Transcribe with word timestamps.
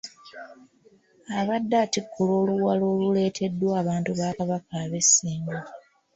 Abadde 1.39 1.75
atikkula 1.83 2.33
oluwalo 2.41 2.83
oluleeteddwa 2.93 3.71
abantu 3.81 4.11
ba 4.19 4.29
Kabaka 4.37 4.73
ab'e 4.83 5.01
Ssingo. 5.07 5.57